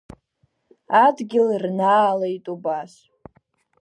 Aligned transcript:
Адгьыл 1.03 1.47
рнаалеит 1.63 2.45
убас. 2.53 2.93